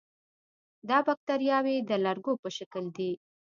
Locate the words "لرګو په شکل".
2.05-2.83